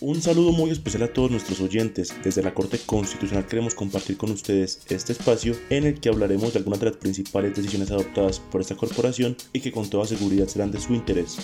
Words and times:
Un 0.00 0.22
saludo 0.22 0.52
muy 0.52 0.70
especial 0.70 1.02
a 1.02 1.12
todos 1.12 1.32
nuestros 1.32 1.60
oyentes. 1.60 2.14
Desde 2.22 2.40
la 2.40 2.54
Corte 2.54 2.78
Constitucional 2.78 3.46
queremos 3.46 3.74
compartir 3.74 4.16
con 4.16 4.30
ustedes 4.30 4.80
este 4.88 5.12
espacio 5.12 5.56
en 5.70 5.86
el 5.86 5.98
que 5.98 6.08
hablaremos 6.08 6.52
de 6.52 6.60
algunas 6.60 6.78
de 6.78 6.86
las 6.86 6.96
principales 6.98 7.56
decisiones 7.56 7.90
adoptadas 7.90 8.38
por 8.38 8.60
esta 8.60 8.76
corporación 8.76 9.36
y 9.52 9.58
que 9.58 9.72
con 9.72 9.90
toda 9.90 10.06
seguridad 10.06 10.46
serán 10.46 10.70
de 10.70 10.80
su 10.80 10.94
interés. 10.94 11.38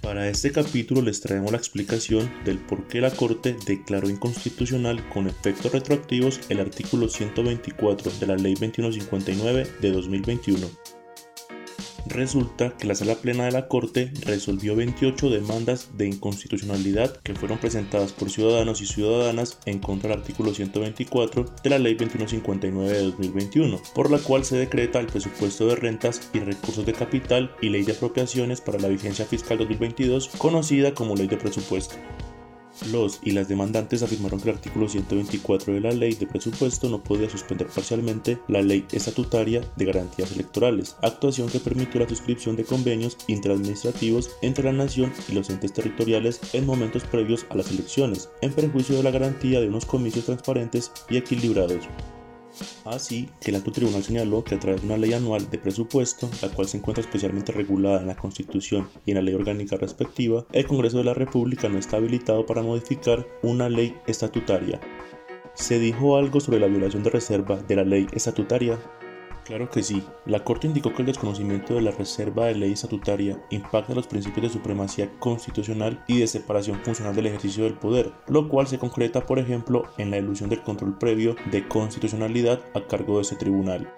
Para 0.00 0.28
este 0.28 0.52
capítulo 0.52 1.02
les 1.02 1.20
traemos 1.20 1.50
la 1.50 1.58
explicación 1.58 2.30
del 2.44 2.58
por 2.58 2.86
qué 2.86 3.00
la 3.00 3.10
Corte 3.10 3.56
declaró 3.66 4.08
inconstitucional 4.08 5.08
con 5.08 5.26
efectos 5.26 5.72
retroactivos 5.72 6.38
el 6.50 6.60
artículo 6.60 7.08
124 7.08 8.12
de 8.20 8.26
la 8.28 8.36
Ley 8.36 8.54
2159 8.54 9.66
de 9.80 9.90
2021 9.90 10.99
Resulta 12.10 12.76
que 12.76 12.88
la 12.88 12.96
Sala 12.96 13.14
Plena 13.14 13.44
de 13.44 13.52
la 13.52 13.68
Corte 13.68 14.12
resolvió 14.26 14.74
28 14.74 15.30
demandas 15.30 15.90
de 15.96 16.08
inconstitucionalidad 16.08 17.16
que 17.18 17.36
fueron 17.36 17.58
presentadas 17.58 18.12
por 18.12 18.30
ciudadanos 18.30 18.82
y 18.82 18.86
ciudadanas 18.86 19.60
en 19.64 19.78
contra 19.78 20.10
del 20.10 20.18
artículo 20.18 20.52
124 20.52 21.44
de 21.62 21.70
la 21.70 21.78
Ley 21.78 21.94
2159 21.94 22.92
de 22.92 23.02
2021, 23.04 23.80
por 23.94 24.10
la 24.10 24.18
cual 24.18 24.44
se 24.44 24.56
decreta 24.56 24.98
el 24.98 25.06
presupuesto 25.06 25.68
de 25.68 25.76
rentas 25.76 26.28
y 26.34 26.40
recursos 26.40 26.84
de 26.84 26.94
capital 26.94 27.54
y 27.62 27.68
ley 27.68 27.84
de 27.84 27.92
apropiaciones 27.92 28.60
para 28.60 28.80
la 28.80 28.88
vigencia 28.88 29.24
fiscal 29.24 29.58
2022, 29.58 30.30
conocida 30.36 30.92
como 30.94 31.14
Ley 31.14 31.28
de 31.28 31.36
Presupuesto. 31.36 31.94
Los 32.90 33.20
y 33.22 33.32
las 33.32 33.48
demandantes 33.48 34.02
afirmaron 34.02 34.40
que 34.40 34.50
el 34.50 34.56
artículo 34.56 34.88
124 34.88 35.74
de 35.74 35.80
la 35.80 35.92
ley 35.92 36.14
de 36.14 36.26
presupuesto 36.26 36.88
no 36.88 37.02
podía 37.02 37.28
suspender 37.28 37.68
parcialmente 37.68 38.38
la 38.48 38.62
ley 38.62 38.86
estatutaria 38.92 39.60
de 39.76 39.84
garantías 39.84 40.32
electorales, 40.32 40.96
actuación 41.02 41.48
que 41.48 41.60
permitió 41.60 42.00
la 42.00 42.08
suscripción 42.08 42.56
de 42.56 42.64
convenios 42.64 43.18
interadministrativos 43.26 44.30
entre 44.42 44.64
la 44.64 44.72
nación 44.72 45.12
y 45.28 45.32
los 45.32 45.50
entes 45.50 45.72
territoriales 45.72 46.40
en 46.52 46.66
momentos 46.66 47.04
previos 47.04 47.46
a 47.50 47.56
las 47.56 47.70
elecciones, 47.70 48.30
en 48.40 48.52
perjuicio 48.52 48.96
de 48.96 49.02
la 49.02 49.10
garantía 49.10 49.60
de 49.60 49.68
unos 49.68 49.84
comicios 49.84 50.26
transparentes 50.26 50.92
y 51.08 51.16
equilibrados. 51.16 51.88
Así 52.84 53.28
que 53.40 53.50
el 53.50 53.56
alto 53.56 53.72
tribunal 53.72 54.02
señaló 54.02 54.44
que 54.44 54.54
a 54.54 54.58
través 54.58 54.80
de 54.80 54.86
una 54.86 54.96
ley 54.96 55.12
anual 55.12 55.48
de 55.50 55.58
presupuesto, 55.58 56.28
la 56.42 56.48
cual 56.48 56.68
se 56.68 56.78
encuentra 56.78 57.02
especialmente 57.02 57.52
regulada 57.52 58.00
en 58.00 58.06
la 58.06 58.16
Constitución 58.16 58.88
y 59.06 59.10
en 59.10 59.16
la 59.16 59.22
ley 59.22 59.34
orgánica 59.34 59.76
respectiva, 59.76 60.46
el 60.52 60.66
Congreso 60.66 60.98
de 60.98 61.04
la 61.04 61.14
República 61.14 61.68
no 61.68 61.78
está 61.78 61.96
habilitado 61.96 62.46
para 62.46 62.62
modificar 62.62 63.26
una 63.42 63.68
ley 63.68 63.96
estatutaria. 64.06 64.80
¿Se 65.54 65.78
dijo 65.78 66.16
algo 66.16 66.40
sobre 66.40 66.60
la 66.60 66.68
violación 66.68 67.02
de 67.02 67.10
reserva 67.10 67.56
de 67.56 67.76
la 67.76 67.84
ley 67.84 68.06
estatutaria? 68.12 68.78
Claro 69.44 69.68
que 69.70 69.82
sí. 69.82 70.02
La 70.26 70.44
Corte 70.44 70.66
indicó 70.66 70.92
que 70.92 71.02
el 71.02 71.06
desconocimiento 71.06 71.74
de 71.74 71.82
la 71.82 71.90
reserva 71.90 72.46
de 72.46 72.54
ley 72.54 72.72
estatutaria 72.72 73.42
impacta 73.50 73.94
los 73.94 74.06
principios 74.06 74.44
de 74.44 74.58
supremacía 74.58 75.10
constitucional 75.18 76.04
y 76.06 76.18
de 76.18 76.26
separación 76.26 76.80
funcional 76.84 77.16
del 77.16 77.26
ejercicio 77.26 77.64
del 77.64 77.74
poder, 77.74 78.12
lo 78.28 78.48
cual 78.48 78.66
se 78.66 78.78
concreta, 78.78 79.26
por 79.26 79.38
ejemplo, 79.38 79.84
en 79.98 80.10
la 80.10 80.18
ilusión 80.18 80.50
del 80.50 80.62
control 80.62 80.98
previo 80.98 81.34
de 81.50 81.66
constitucionalidad 81.66 82.60
a 82.74 82.86
cargo 82.86 83.16
de 83.16 83.22
ese 83.22 83.36
tribunal. 83.36 83.92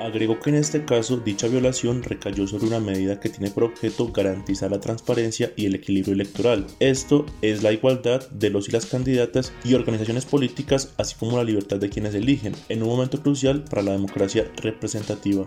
Agregó 0.00 0.40
que 0.40 0.50
en 0.50 0.56
este 0.56 0.84
caso 0.84 1.18
dicha 1.18 1.46
violación 1.46 2.02
recayó 2.02 2.46
sobre 2.46 2.66
una 2.66 2.80
medida 2.80 3.20
que 3.20 3.28
tiene 3.28 3.50
por 3.50 3.64
objeto 3.64 4.10
garantizar 4.12 4.70
la 4.70 4.80
transparencia 4.80 5.52
y 5.56 5.66
el 5.66 5.76
equilibrio 5.76 6.14
electoral. 6.14 6.66
Esto 6.80 7.24
es 7.42 7.62
la 7.62 7.72
igualdad 7.72 8.28
de 8.30 8.50
los 8.50 8.68
y 8.68 8.72
las 8.72 8.86
candidatas 8.86 9.52
y 9.64 9.74
organizaciones 9.74 10.26
políticas, 10.26 10.94
así 10.98 11.14
como 11.18 11.36
la 11.36 11.44
libertad 11.44 11.78
de 11.78 11.90
quienes 11.90 12.14
eligen, 12.14 12.54
en 12.68 12.82
un 12.82 12.88
momento 12.88 13.22
crucial 13.22 13.64
para 13.64 13.82
la 13.82 13.92
democracia 13.92 14.50
representativa. 14.56 15.46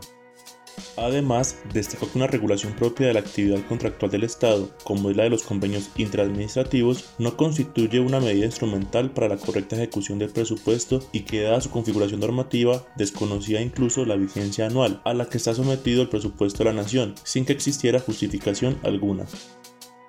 Además, 0.97 1.57
destacó 1.73 2.11
que 2.11 2.17
una 2.17 2.27
regulación 2.27 2.73
propia 2.73 3.07
de 3.07 3.13
la 3.13 3.19
actividad 3.19 3.65
contractual 3.67 4.11
del 4.11 4.23
Estado, 4.23 4.69
como 4.83 5.09
es 5.09 5.17
la 5.17 5.23
de 5.23 5.29
los 5.29 5.43
convenios 5.43 5.89
interadministrativos, 5.95 7.05
no 7.17 7.37
constituye 7.37 7.99
una 7.99 8.19
medida 8.19 8.45
instrumental 8.45 9.11
para 9.11 9.27
la 9.27 9.37
correcta 9.37 9.75
ejecución 9.75 10.19
del 10.19 10.31
presupuesto 10.31 11.01
y 11.11 11.21
que 11.21 11.41
dada 11.41 11.61
su 11.61 11.69
configuración 11.69 12.19
normativa 12.19 12.85
desconocía 12.95 13.61
incluso 13.61 14.05
la 14.05 14.15
vigencia 14.15 14.65
anual 14.65 15.01
a 15.05 15.13
la 15.13 15.29
que 15.29 15.37
está 15.37 15.53
sometido 15.53 16.01
el 16.01 16.09
presupuesto 16.09 16.59
de 16.59 16.65
la 16.65 16.81
nación, 16.81 17.15
sin 17.23 17.45
que 17.45 17.53
existiera 17.53 17.99
justificación 17.99 18.77
alguna. 18.83 19.25